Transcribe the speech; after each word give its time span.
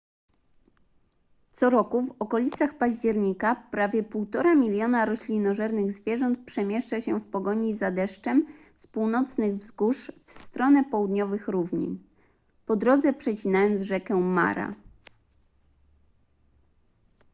co 1.51 1.69
roku 1.69 2.01
w 2.01 2.15
okolicach 2.21 2.77
października 2.77 3.55
prawie 3.71 4.03
1,5 4.03 4.57
miliona 4.57 5.05
roślinożernych 5.05 5.91
zwierząt 5.91 6.45
przemieszcza 6.45 7.01
się 7.01 7.19
w 7.19 7.31
pogoni 7.31 7.75
za 7.75 7.91
deszczem 7.91 8.47
z 8.77 8.87
północnych 8.87 9.55
wzgórz 9.55 10.11
w 10.25 10.31
stronę 10.31 10.83
południowych 10.83 11.47
równin 11.47 12.03
po 12.65 12.75
drodze 12.75 13.13
przecinając 13.13 13.81
rzekę 13.81 14.15
mara 14.19 14.75